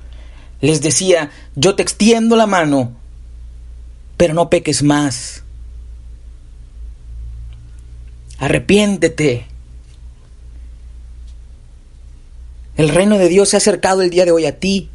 les 0.62 0.82
decía, 0.82 1.32
yo 1.56 1.76
te 1.76 1.84
extiendo 1.84 2.38
la 2.38 2.48
mano, 2.48 2.94
pero 4.16 4.34
no 4.34 4.50
peques 4.50 4.84
más. 4.84 5.44
Arrepiéntete. 8.40 9.48
El 12.76 12.90
reino 12.90 13.18
de 13.18 13.30
Dios 13.30 13.50
se 13.50 13.56
ha 13.56 13.60
acercado 13.60 14.02
el 14.02 14.10
día 14.10 14.26
de 14.26 14.32
hoy 14.32 14.46
a 14.46 14.60
ti. 14.60 14.90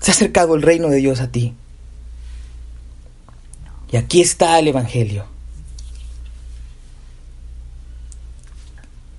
Se 0.00 0.10
ha 0.10 0.14
acercado 0.14 0.54
el 0.54 0.62
reino 0.62 0.88
de 0.88 0.96
Dios 0.96 1.20
a 1.20 1.28
ti. 1.28 1.54
Y 3.90 3.96
aquí 3.96 4.20
está 4.20 4.58
el 4.58 4.68
Evangelio. 4.68 5.26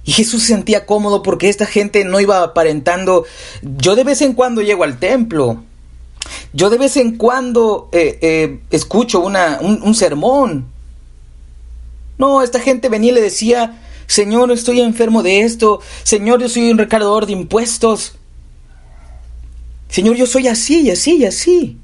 Y 0.06 0.12
Jesús 0.12 0.42
se 0.42 0.50
sentía 0.50 0.86
cómodo 0.86 1.24
porque 1.24 1.48
esta 1.50 1.66
gente 1.66 2.04
no 2.04 2.20
iba 2.20 2.44
aparentando. 2.44 3.26
Yo 3.62 3.96
de 3.96 4.04
vez 4.04 4.22
en 4.22 4.34
cuando 4.34 4.62
llego 4.62 4.84
al 4.84 5.00
templo. 5.00 5.64
Yo 6.52 6.70
de 6.70 6.78
vez 6.78 6.98
en 6.98 7.18
cuando 7.18 7.90
eh, 7.94 8.20
eh, 8.22 8.60
escucho 8.70 9.22
una, 9.22 9.60
un, 9.62 9.82
un 9.82 9.96
sermón. 9.96 10.73
No, 12.24 12.42
esta 12.42 12.62
gente 12.62 12.88
venía 12.88 13.12
y 13.12 13.16
le 13.16 13.20
decía, 13.20 13.82
Señor, 14.08 14.50
estoy 14.54 14.80
enfermo 14.80 15.24
de 15.24 15.42
esto. 15.42 15.82
Señor, 16.04 16.40
yo 16.40 16.48
soy 16.48 16.72
un 16.72 16.78
recaudador 16.78 17.26
de 17.26 17.34
impuestos. 17.34 18.14
Señor, 19.90 20.16
yo 20.16 20.26
soy 20.26 20.48
así 20.48 20.84
y 20.84 20.92
así 20.92 21.18
y 21.18 21.26
así. 21.26 21.78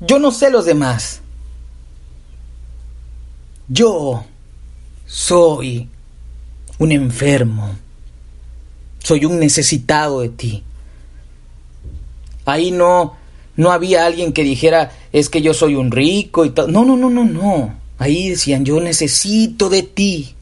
Yo 0.00 0.18
no 0.18 0.32
sé 0.32 0.50
los 0.50 0.64
demás. 0.64 1.20
Yo 3.68 4.24
soy 5.06 5.88
un 6.78 6.90
enfermo. 6.90 7.76
Soy 8.98 9.26
un 9.26 9.38
necesitado 9.38 10.22
de 10.22 10.28
ti. 10.30 10.64
Ahí 12.44 12.72
no 12.72 13.21
no 13.56 13.70
había 13.70 14.06
alguien 14.06 14.32
que 14.32 14.44
dijera, 14.44 14.92
es 15.12 15.28
que 15.28 15.42
yo 15.42 15.54
soy 15.54 15.74
un 15.74 15.90
rico 15.90 16.44
y 16.44 16.50
tal. 16.50 16.72
No, 16.72 16.84
no, 16.84 16.96
no, 16.96 17.10
no, 17.10 17.24
no. 17.24 17.74
Ahí 17.98 18.30
decían, 18.30 18.64
yo 18.64 18.80
necesito 18.80 19.68
de 19.68 19.82
ti. 19.82 20.34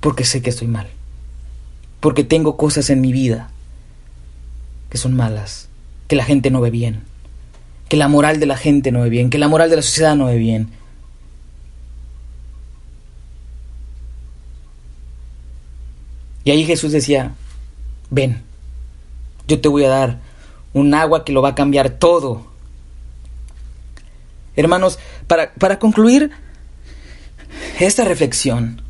Porque 0.00 0.24
sé 0.24 0.42
que 0.42 0.50
estoy 0.50 0.68
mal. 0.68 0.88
Porque 2.00 2.22
tengo 2.22 2.56
cosas 2.56 2.90
en 2.90 3.00
mi 3.00 3.12
vida 3.12 3.50
que 4.90 4.98
son 4.98 5.14
malas, 5.14 5.68
que 6.06 6.14
la 6.14 6.24
gente 6.24 6.50
no 6.50 6.60
ve 6.60 6.70
bien, 6.70 7.02
que 7.88 7.96
la 7.96 8.06
moral 8.06 8.38
de 8.38 8.46
la 8.46 8.56
gente 8.56 8.92
no 8.92 9.00
ve 9.02 9.08
bien, 9.08 9.30
que 9.30 9.38
la 9.38 9.48
moral 9.48 9.68
de 9.68 9.76
la 9.76 9.82
sociedad 9.82 10.14
no 10.14 10.26
ve 10.26 10.36
bien. 10.36 10.68
Y 16.44 16.52
ahí 16.52 16.64
Jesús 16.64 16.92
decía, 16.92 17.34
ven, 18.08 18.45
yo 19.46 19.60
te 19.60 19.68
voy 19.68 19.84
a 19.84 19.88
dar 19.88 20.20
un 20.72 20.94
agua 20.94 21.24
que 21.24 21.32
lo 21.32 21.42
va 21.42 21.50
a 21.50 21.54
cambiar 21.54 21.90
todo. 21.90 22.44
Hermanos, 24.56 24.98
para, 25.26 25.52
para 25.54 25.78
concluir 25.78 26.30
esta 27.78 28.04
reflexión, 28.04 28.82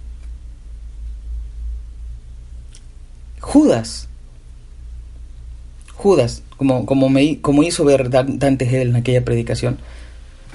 Judas, 3.41 4.09
Judas, 5.95 6.43
como, 6.57 6.87
como, 6.87 7.09
me, 7.09 7.41
como 7.41 7.63
hizo 7.63 7.85
ver 7.85 8.11
Dante 8.11 8.65
Hegel 8.65 8.91
en 8.91 8.97
aquella 8.97 9.25
predicación, 9.25 9.79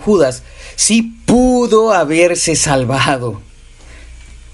Judas 0.04 0.44
sí 0.76 1.18
pudo 1.26 1.94
haberse 1.94 2.56
salvado, 2.56 3.42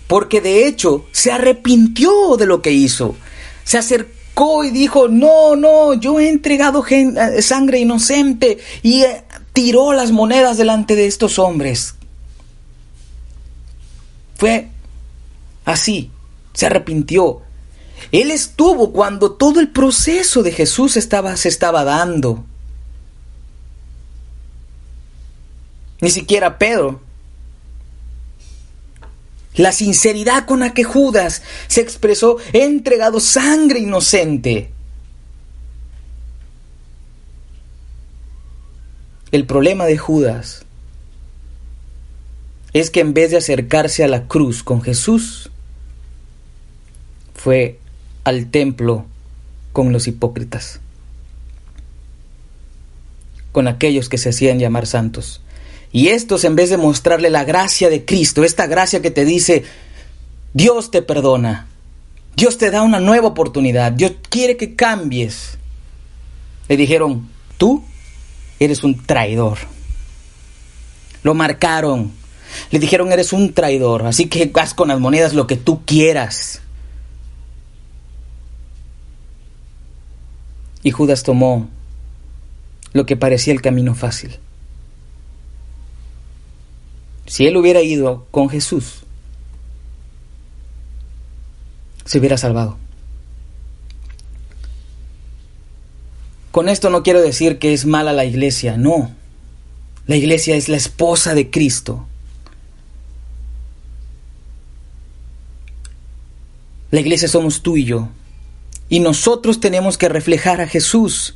porque 0.07 0.41
de 0.41 0.67
hecho 0.67 1.05
se 1.11 1.31
arrepintió 1.31 2.37
de 2.37 2.45
lo 2.45 2.61
que 2.61 2.71
hizo, 2.71 3.15
se 3.63 3.77
acercó 3.77 4.16
y 4.63 4.71
dijo, 4.71 5.07
no, 5.07 5.55
no, 5.55 5.93
yo 5.95 6.19
he 6.19 6.29
entregado 6.29 6.85
eh, 6.87 7.41
sangre 7.41 7.79
inocente 7.79 8.59
y 8.83 9.01
eh, 9.01 9.23
tiró 9.51 9.93
las 9.93 10.11
monedas 10.11 10.57
delante 10.57 10.95
de 10.95 11.07
estos 11.07 11.39
hombres. 11.39 11.95
Fue 14.35 14.69
así, 15.65 16.11
se 16.53 16.67
arrepintió. 16.67 17.41
Él 18.11 18.29
estuvo 18.29 18.91
cuando 18.91 19.31
todo 19.31 19.59
el 19.59 19.69
proceso 19.69 20.43
de 20.43 20.51
Jesús 20.51 20.97
estaba, 20.97 21.35
se 21.35 21.49
estaba 21.49 21.83
dando. 21.83 22.45
Ni 25.99 26.11
siquiera 26.11 26.59
Pedro 26.59 27.01
la 29.57 29.71
sinceridad 29.71 30.45
con 30.45 30.61
la 30.61 30.73
que 30.73 30.83
Judas 30.83 31.41
se 31.67 31.81
expresó, 31.81 32.37
he 32.53 32.63
entregado 32.63 33.19
sangre 33.19 33.79
inocente. 33.79 34.71
El 39.31 39.45
problema 39.45 39.85
de 39.85 39.97
Judas 39.97 40.63
es 42.73 42.91
que 42.91 43.01
en 43.01 43.13
vez 43.13 43.31
de 43.31 43.37
acercarse 43.37 44.03
a 44.03 44.07
la 44.07 44.27
cruz 44.27 44.63
con 44.63 44.81
Jesús, 44.81 45.49
fue 47.33 47.79
al 48.23 48.49
templo 48.51 49.05
con 49.73 49.91
los 49.91 50.07
hipócritas, 50.07 50.79
con 53.51 53.67
aquellos 53.67 54.09
que 54.09 54.17
se 54.17 54.29
hacían 54.29 54.59
llamar 54.59 54.85
santos. 54.85 55.41
Y 55.91 56.09
estos, 56.09 56.43
en 56.43 56.55
vez 56.55 56.69
de 56.69 56.77
mostrarle 56.77 57.29
la 57.29 57.43
gracia 57.43 57.89
de 57.89 58.05
Cristo, 58.05 58.43
esta 58.43 58.67
gracia 58.67 59.01
que 59.01 59.11
te 59.11 59.25
dice, 59.25 59.63
Dios 60.53 60.91
te 60.91 61.01
perdona, 61.01 61.67
Dios 62.35 62.57
te 62.57 62.71
da 62.71 62.81
una 62.81 62.99
nueva 62.99 63.27
oportunidad, 63.27 63.91
Dios 63.91 64.13
quiere 64.29 64.57
que 64.57 64.75
cambies, 64.75 65.57
le 66.67 66.77
dijeron, 66.77 67.29
tú 67.57 67.83
eres 68.59 68.83
un 68.83 69.03
traidor. 69.05 69.57
Lo 71.23 71.33
marcaron, 71.33 72.11
le 72.71 72.79
dijeron, 72.79 73.11
eres 73.11 73.33
un 73.33 73.53
traidor, 73.53 74.05
así 74.05 74.27
que 74.27 74.51
haz 74.55 74.73
con 74.73 74.89
las 74.89 74.99
monedas 74.99 75.33
lo 75.33 75.47
que 75.47 75.55
tú 75.55 75.83
quieras. 75.85 76.61
Y 80.83 80.91
Judas 80.91 81.23
tomó 81.23 81.67
lo 82.93 83.05
que 83.05 83.17
parecía 83.17 83.53
el 83.53 83.61
camino 83.61 83.95
fácil. 83.95 84.39
Si 87.27 87.45
él 87.45 87.57
hubiera 87.57 87.81
ido 87.81 88.25
con 88.31 88.49
Jesús, 88.49 89.03
se 92.05 92.19
hubiera 92.19 92.37
salvado. 92.37 92.77
Con 96.51 96.69
esto 96.69 96.89
no 96.89 97.03
quiero 97.03 97.21
decir 97.21 97.59
que 97.59 97.73
es 97.73 97.85
mala 97.85 98.13
la 98.13 98.25
iglesia, 98.25 98.77
no. 98.77 99.11
La 100.07 100.15
iglesia 100.15 100.55
es 100.55 100.69
la 100.69 100.77
esposa 100.77 101.35
de 101.35 101.51
Cristo. 101.51 102.07
La 106.89 107.01
iglesia 107.01 107.27
somos 107.27 107.61
tú 107.61 107.75
y 107.75 107.83
yo. 107.83 108.07
Y 108.87 109.01
nosotros 109.01 109.59
tenemos 109.59 109.97
que 109.97 110.07
reflejar 110.07 110.61
a 110.61 110.67
Jesús, 110.67 111.35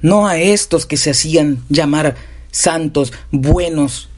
no 0.00 0.28
a 0.28 0.38
estos 0.38 0.86
que 0.86 0.96
se 0.96 1.10
hacían 1.10 1.64
llamar 1.68 2.14
santos, 2.52 3.12
buenos, 3.32 4.08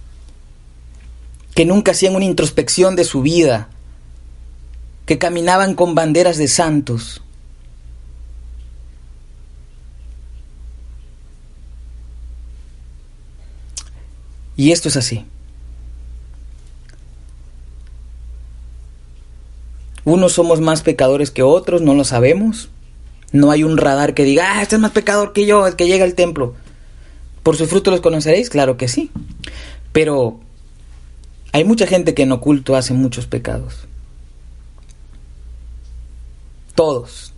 que 1.61 1.67
nunca 1.67 1.93
hacían 1.93 2.17
una 2.17 2.25
introspección 2.25 2.97
de 2.97 3.05
su 3.05 3.21
vida, 3.21 3.69
que 5.05 5.19
caminaban 5.19 5.75
con 5.75 5.95
banderas 5.95 6.39
de 6.39 6.49
santos. 6.49 7.21
Y 14.57 14.73
esto 14.73 14.89
es 14.89 14.97
así. 14.97 15.27
Unos 20.07 20.33
somos 20.33 20.63
más 20.63 20.81
pecadores 20.81 21.31
que 21.31 21.43
otros, 21.43 21.83
no 21.83 21.93
lo 21.93 22.05
sabemos. 22.05 22.71
No 23.33 23.51
hay 23.51 23.65
un 23.65 23.77
radar 23.77 24.15
que 24.15 24.25
diga, 24.25 24.55
ah, 24.55 24.63
este 24.63 24.77
es 24.77 24.81
más 24.81 24.93
pecador 24.93 25.35
que 25.35 25.45
yo, 25.45 25.67
el 25.67 25.77
que 25.77 25.87
llega 25.87 26.07
al 26.07 26.15
templo. 26.15 26.55
¿Por 27.43 27.59
sus 27.59 27.69
frutos 27.69 27.93
los 27.93 28.01
conoceréis? 28.01 28.49
Claro 28.49 28.79
que 28.79 28.89
sí. 28.89 29.11
Pero 29.93 30.41
hay 31.53 31.65
mucha 31.65 31.87
gente 31.87 32.15
que 32.15 32.23
en 32.23 32.33
oculto 32.33 32.77
hace 32.77 32.95
muchos 32.95 33.27
pecados. 33.27 33.87
Todos 36.75 37.33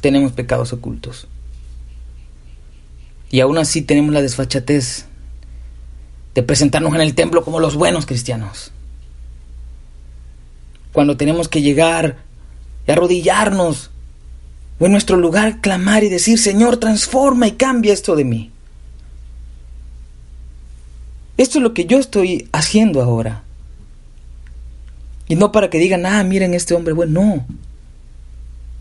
tenemos 0.00 0.32
pecados 0.32 0.72
ocultos. 0.72 1.26
Y 3.30 3.40
aún 3.40 3.58
así 3.58 3.82
tenemos 3.82 4.12
la 4.12 4.22
desfachatez 4.22 5.06
de 6.34 6.42
presentarnos 6.42 6.94
en 6.94 7.00
el 7.00 7.14
templo 7.14 7.42
como 7.42 7.58
los 7.58 7.74
buenos 7.74 8.06
cristianos. 8.06 8.70
Cuando 10.92 11.16
tenemos 11.16 11.48
que 11.48 11.62
llegar 11.62 12.18
y 12.86 12.92
arrodillarnos 12.92 13.90
o 14.78 14.86
en 14.86 14.92
nuestro 14.92 15.16
lugar 15.16 15.60
clamar 15.60 16.04
y 16.04 16.08
decir, 16.08 16.38
Señor, 16.38 16.76
transforma 16.76 17.46
y 17.46 17.52
cambia 17.52 17.92
esto 17.92 18.14
de 18.14 18.24
mí. 18.24 18.50
Esto 21.36 21.58
es 21.58 21.62
lo 21.62 21.74
que 21.74 21.86
yo 21.86 21.98
estoy 21.98 22.48
haciendo 22.52 23.02
ahora. 23.02 23.42
Y 25.28 25.36
no 25.36 25.52
para 25.52 25.70
que 25.70 25.78
digan, 25.78 26.06
ah, 26.06 26.22
miren 26.24 26.54
este 26.54 26.74
hombre 26.74 26.92
bueno, 26.92 27.20
no. 27.20 27.46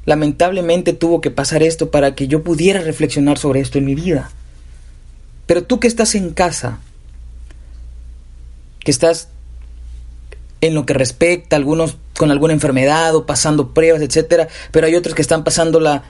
lamentablemente 0.05 0.93
tuvo 0.93 1.21
que 1.21 1.31
pasar 1.31 1.63
esto 1.63 1.89
para 1.89 2.15
que 2.15 2.27
yo 2.27 2.43
pudiera 2.43 2.81
reflexionar 2.81 3.37
sobre 3.37 3.61
esto 3.61 3.77
en 3.77 3.85
mi 3.85 3.95
vida. 3.95 4.31
Pero 5.45 5.63
tú 5.63 5.79
que 5.79 5.87
estás 5.87 6.15
en 6.15 6.31
casa, 6.31 6.79
que 8.83 8.91
estás 8.91 9.29
en 10.61 10.73
lo 10.73 10.85
que 10.85 10.93
respecta, 10.93 11.55
algunos 11.55 11.97
con 12.17 12.31
alguna 12.31 12.53
enfermedad 12.53 13.15
o 13.15 13.25
pasando 13.25 13.73
pruebas, 13.73 14.01
etcétera, 14.01 14.47
pero 14.71 14.87
hay 14.87 14.95
otros 14.95 15.15
que 15.15 15.21
están 15.21 15.43
pasándola, 15.43 16.03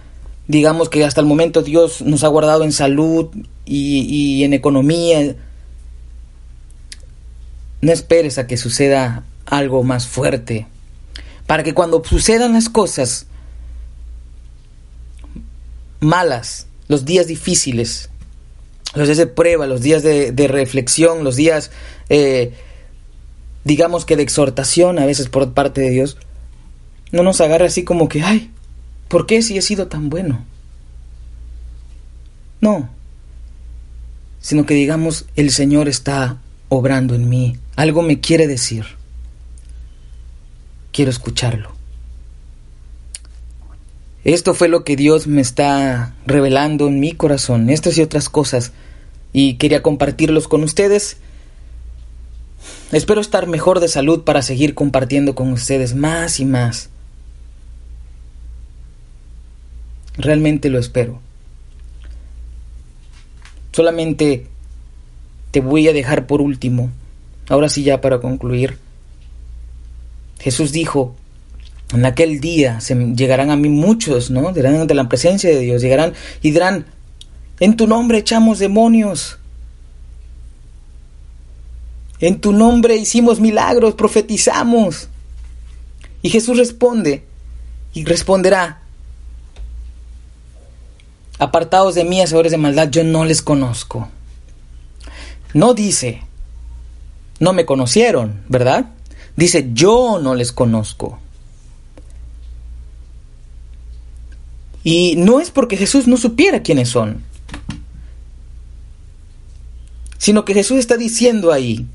digamos 0.48 0.90
que 0.90 1.04
hasta 1.06 1.22
el 1.22 1.28
momento 1.28 1.62
Dios 1.62 2.02
nos 2.02 2.24
ha 2.24 2.28
guardado 2.28 2.64
en 2.64 2.72
salud 2.72 3.30
y, 3.66 4.02
y 4.02 4.44
en 4.44 4.54
economía. 4.54 5.36
No 7.82 7.92
esperes 7.92 8.38
a 8.38 8.48
que 8.48 8.58
suceda 8.58 9.24
algo 9.46 9.84
más 9.84 10.08
fuerte, 10.08 10.68
para 11.48 11.64
que 11.64 11.74
cuando 11.74 12.04
sucedan 12.04 12.54
las 12.54 12.70
cosas 12.70 13.28
malas, 16.00 16.68
los 16.88 17.06
días 17.06 17.28
difíciles, 17.28 18.10
los 18.96 19.08
días 19.08 19.18
de 19.18 19.28
prueba, 19.28 19.66
los 19.66 19.82
días 19.82 20.04
de, 20.04 20.48
reflexión, 20.48 21.24
los 21.24 21.36
días, 21.36 21.72
eh, 22.10 22.54
digamos 23.64 24.06
que 24.06 24.16
de 24.16 24.24
exhortación 24.24 25.00
a 25.00 25.06
veces 25.06 25.30
por 25.30 25.54
parte 25.54 25.82
de 25.82 25.90
Dios, 25.90 26.18
no 27.12 27.24
nos 27.24 27.42
agarre 27.42 27.66
así 27.66 27.84
como 27.84 28.10
que, 28.10 28.22
ay, 28.22 28.52
¿por 29.08 29.26
qué 29.26 29.42
si 29.42 29.58
he 29.58 29.62
sido 29.62 29.88
tan 29.88 30.10
bueno? 30.10 30.46
No, 32.62 32.90
sino 34.40 34.66
que 34.66 34.74
digamos, 34.74 35.26
el 35.36 35.52
Señor 35.52 35.88
está 35.88 36.38
obrando 36.70 37.16
en 37.16 37.30
mí, 37.30 37.58
algo 37.76 38.02
me 38.02 38.20
quiere 38.20 38.48
decir, 38.48 38.86
quiero 40.94 41.12
escucharlo. 41.12 41.72
Esto 44.24 44.54
fue 44.54 44.70
lo 44.70 44.86
que 44.86 44.96
Dios 44.96 45.28
me 45.28 45.42
está 45.42 46.16
revelando 46.26 46.88
en 46.88 47.02
mi 47.02 47.12
corazón, 47.12 47.70
estas 47.70 47.98
y 47.98 48.02
otras 48.02 48.30
cosas, 48.30 48.72
y 49.34 49.56
quería 49.56 49.84
compartirlos 49.84 50.48
con 50.48 50.64
ustedes. 50.64 51.18
Espero 52.94 53.20
estar 53.20 53.48
mejor 53.48 53.82
de 53.82 53.90
salud 53.90 54.24
para 54.24 54.42
seguir 54.42 54.76
compartiendo 54.76 55.36
con 55.36 55.52
ustedes 55.52 55.94
más 55.94 56.40
y 56.40 56.46
más. 56.46 56.90
Realmente 60.16 60.70
lo 60.70 60.80
espero. 60.80 61.20
Solamente 63.74 64.48
te 65.52 65.60
voy 65.60 65.88
a 65.90 65.94
dejar 65.94 66.28
por 66.28 66.42
último, 66.42 66.92
ahora 67.50 67.68
sí 67.68 67.84
ya 67.84 68.00
para 68.00 68.22
concluir. 68.22 68.83
Jesús 70.44 70.74
dijo, 70.74 71.16
en 71.94 72.06
aquel 72.06 72.42
día 72.42 72.82
se 72.82 72.96
llegarán 72.96 73.50
a 73.50 73.56
mí 73.56 73.70
muchos, 73.70 74.30
¿no? 74.30 74.52
Dirán 74.52 74.76
ante 74.76 74.94
la 74.94 75.08
presencia 75.08 75.50
de 75.50 75.60
Dios, 75.60 75.82
llegarán 75.82 76.14
y 76.42 76.52
dirán, 76.52 76.86
en 77.62 77.78
tu 77.78 77.88
nombre 77.88 78.18
echamos 78.18 78.60
demonios. 78.60 79.38
En 82.20 82.42
tu 82.42 82.52
nombre 82.52 82.98
hicimos 82.98 83.40
milagros, 83.40 83.94
profetizamos. 83.94 85.08
Y 86.22 86.30
Jesús 86.30 86.58
responde 86.58 87.24
y 87.94 88.04
responderá, 88.04 88.82
apartados 91.40 91.96
de 91.96 92.04
mí, 92.04 92.22
hacedores 92.22 92.52
de 92.52 92.58
maldad, 92.58 92.90
yo 92.90 93.06
no 93.06 93.24
les 93.24 93.42
conozco. 93.42 94.10
No 95.54 95.74
dice, 95.74 96.22
no 97.40 97.54
me 97.54 97.66
conocieron, 97.66 98.42
¿verdad? 98.50 98.93
Dice, 99.36 99.70
yo 99.74 100.20
no 100.22 100.36
les 100.36 100.52
conozco. 100.52 101.20
Y 104.84 105.16
no 105.16 105.40
es 105.40 105.50
porque 105.50 105.78
Jesús 105.78 106.08
no 106.08 106.18
supiera 106.18 106.62
quiénes 106.62 106.90
son, 106.90 107.24
sino 110.18 110.44
que 110.44 110.54
Jesús 110.54 110.78
está 110.78 110.98
diciendo 110.98 111.52
ahí 111.52 111.88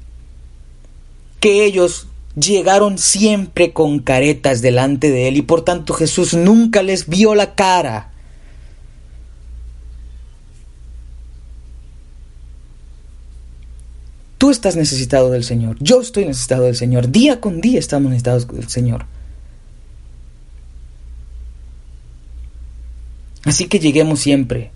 que 1.40 1.64
ellos 1.64 2.06
llegaron 2.34 2.98
siempre 2.98 3.72
con 3.72 3.98
caretas 3.98 4.62
delante 4.62 5.10
de 5.10 5.28
él 5.28 5.36
y 5.36 5.42
por 5.42 5.62
tanto 5.62 5.92
Jesús 5.92 6.34
nunca 6.34 6.82
les 6.82 7.08
vio 7.08 7.34
la 7.34 7.54
cara. 7.54 8.12
Tú 14.38 14.50
estás 14.50 14.76
necesitado 14.76 15.30
del 15.30 15.42
Señor, 15.42 15.76
yo 15.80 16.00
estoy 16.00 16.24
necesitado 16.24 16.64
del 16.64 16.76
Señor, 16.76 17.10
día 17.10 17.40
con 17.40 17.60
día 17.60 17.78
estamos 17.78 18.10
necesitados 18.10 18.46
del 18.46 18.68
Señor. 18.68 19.06
Así 23.44 23.66
que 23.66 23.80
lleguemos 23.80 24.20
siempre 24.20 24.70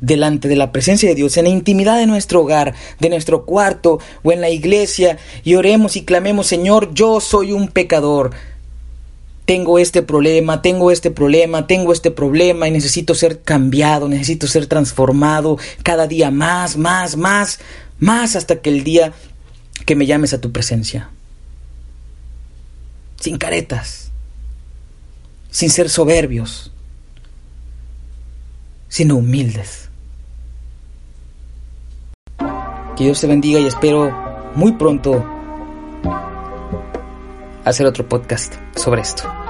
delante 0.00 0.48
de 0.48 0.56
la 0.56 0.72
presencia 0.72 1.08
de 1.08 1.14
Dios, 1.14 1.36
en 1.36 1.44
la 1.44 1.50
intimidad 1.50 1.98
de 1.98 2.06
nuestro 2.06 2.40
hogar, 2.40 2.74
de 2.98 3.10
nuestro 3.10 3.44
cuarto 3.44 4.00
o 4.22 4.32
en 4.32 4.40
la 4.40 4.48
iglesia, 4.48 5.18
y 5.44 5.54
oremos 5.54 5.96
y 5.96 6.04
clamemos, 6.04 6.46
Señor, 6.46 6.92
yo 6.94 7.20
soy 7.20 7.52
un 7.52 7.68
pecador. 7.68 8.30
Tengo 9.44 9.78
este 9.78 10.02
problema, 10.02 10.62
tengo 10.62 10.90
este 10.90 11.10
problema, 11.10 11.66
tengo 11.66 11.92
este 11.92 12.10
problema 12.10 12.68
y 12.68 12.70
necesito 12.70 13.14
ser 13.14 13.40
cambiado, 13.42 14.08
necesito 14.08 14.46
ser 14.46 14.66
transformado 14.66 15.58
cada 15.82 16.06
día 16.06 16.30
más, 16.30 16.76
más, 16.76 17.16
más, 17.16 17.58
más 18.00 18.34
hasta 18.34 18.60
que 18.60 18.70
el 18.70 18.82
día 18.82 19.12
que 19.86 19.94
me 19.94 20.06
llames 20.06 20.32
a 20.32 20.40
tu 20.40 20.50
presencia. 20.50 21.10
Sin 23.20 23.38
caretas, 23.38 24.10
sin 25.50 25.70
ser 25.70 25.90
soberbios, 25.90 26.72
sino 28.88 29.16
humildes. 29.16 29.88
Que 32.96 33.04
Dios 33.04 33.20
te 33.20 33.26
bendiga 33.26 33.60
y 33.60 33.66
espero 33.66 34.10
muy 34.54 34.72
pronto 34.72 35.24
hacer 37.64 37.86
otro 37.86 38.08
podcast 38.08 38.54
sobre 38.74 39.02
esto. 39.02 39.49